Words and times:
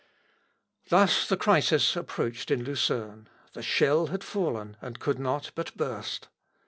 ]Thus 0.89 1.29
the 1.29 1.37
crisis 1.37 1.95
approached 1.95 2.49
in 2.49 2.63
Lucerne: 2.63 3.29
the 3.53 3.61
shell 3.61 4.07
had 4.07 4.23
fallen, 4.23 4.75
and 4.81 4.97
could 4.99 5.19
not 5.19 5.51
but 5.53 5.77
burst. 5.77 6.27